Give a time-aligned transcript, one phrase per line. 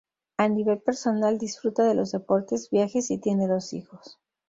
[0.39, 4.19] A nivel personal disfruta de los deportes, viajes y tiene dos hijos.